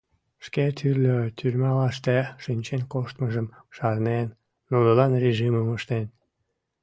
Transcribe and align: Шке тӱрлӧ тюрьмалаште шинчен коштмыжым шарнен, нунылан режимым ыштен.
Шке 0.45 0.65
тӱрлӧ 0.77 1.15
тюрьмалаште 1.37 2.17
шинчен 2.43 2.81
коштмыжым 2.93 3.47
шарнен, 3.75 4.27
нунылан 4.69 5.11
режимым 5.23 5.67
ыштен. 5.77 6.05